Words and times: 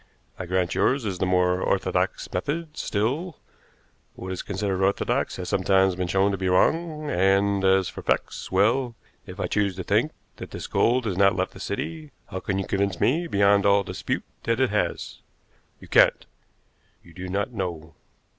I 0.39 0.47
grant 0.47 0.73
yours 0.73 1.05
is 1.05 1.19
the 1.19 1.27
more 1.27 1.61
orthodox 1.61 2.27
method; 2.33 2.75
still, 2.75 3.37
what 4.15 4.31
is 4.31 4.41
considered 4.41 4.81
orthodox 4.81 5.35
has 5.35 5.47
sometimes 5.47 5.95
been 5.95 6.07
shown 6.07 6.31
to 6.31 6.39
be 6.39 6.49
wrong; 6.49 7.11
and 7.11 7.63
as 7.63 7.87
for 7.87 8.01
facts 8.01 8.51
well, 8.51 8.95
if 9.27 9.39
I 9.39 9.45
choose 9.45 9.75
to 9.75 9.83
think 9.83 10.11
that 10.37 10.49
this 10.49 10.65
gold 10.65 11.05
has 11.05 11.17
not 11.17 11.35
left 11.35 11.51
the 11.53 11.59
city, 11.59 12.09
how 12.31 12.39
can 12.39 12.57
you 12.57 12.65
convince 12.65 12.99
me 12.99 13.27
beyond 13.27 13.63
all 13.63 13.83
dispute 13.83 14.23
that 14.41 14.59
it 14.59 14.71
has? 14.71 15.19
You 15.79 15.87
can't. 15.87 16.25
You 17.03 17.13
do 17.13 17.29
not 17.29 17.51
know. 17.53 17.93